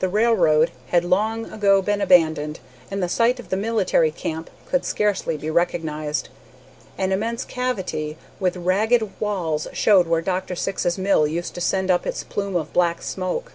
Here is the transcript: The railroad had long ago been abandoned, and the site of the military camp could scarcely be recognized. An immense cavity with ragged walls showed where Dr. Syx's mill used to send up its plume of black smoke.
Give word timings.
The 0.00 0.10
railroad 0.10 0.72
had 0.88 1.06
long 1.06 1.46
ago 1.50 1.80
been 1.80 2.02
abandoned, 2.02 2.60
and 2.90 3.02
the 3.02 3.08
site 3.08 3.40
of 3.40 3.48
the 3.48 3.56
military 3.56 4.10
camp 4.10 4.50
could 4.70 4.84
scarcely 4.84 5.38
be 5.38 5.48
recognized. 5.48 6.28
An 6.98 7.12
immense 7.12 7.46
cavity 7.46 8.18
with 8.38 8.58
ragged 8.58 9.18
walls 9.20 9.66
showed 9.72 10.06
where 10.06 10.20
Dr. 10.20 10.54
Syx's 10.54 10.98
mill 10.98 11.26
used 11.26 11.54
to 11.54 11.62
send 11.62 11.90
up 11.90 12.06
its 12.06 12.24
plume 12.24 12.56
of 12.56 12.74
black 12.74 13.00
smoke. 13.00 13.52